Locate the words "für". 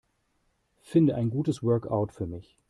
2.11-2.25